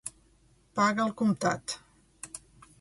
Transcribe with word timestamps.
Paga 0.79 1.05
al 1.05 1.13
comptat. 1.21 1.79